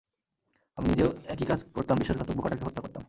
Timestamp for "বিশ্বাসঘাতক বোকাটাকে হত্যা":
1.97-2.81